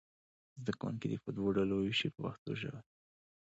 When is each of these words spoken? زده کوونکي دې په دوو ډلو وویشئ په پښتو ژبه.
زده 0.61 0.73
کوونکي 0.79 1.07
دې 1.11 1.17
په 1.23 1.29
دوو 1.35 1.49
ډلو 1.57 1.73
وویشئ 1.77 2.09
په 2.13 2.19
پښتو 2.25 2.51
ژبه. 2.61 2.81